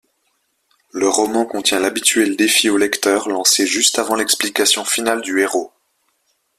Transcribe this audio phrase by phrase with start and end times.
[0.93, 5.71] Le roman contient l'habituel défi au lecteur lancé juste avant l'explication finale du héros.